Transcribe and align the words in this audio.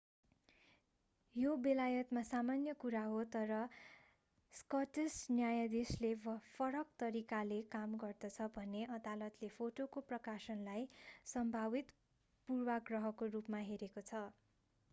यो 1.35 1.49
बेलायतमा 1.57 2.21
सामान्य 2.27 2.73
कुरा 2.79 3.01
हो 3.07 3.17
तर 3.33 3.51
स्कटिश 4.53 5.17
न्यायाधीशले 5.31 6.09
फरक 6.47 6.95
तरिकाले 6.99 7.59
काम 7.69 7.93
गर्दछ 7.99 8.47
भने 8.55 8.81
अदालतले 8.95 9.49
फोटोको 9.53 10.03
प्रकाशनलाई 10.07 10.87
सम्भावित 11.29 11.93
पूर्वाग्रहको 12.49 13.29
रूपमा 13.31 13.61
हेरेको 13.65 14.05
छ 14.05 14.23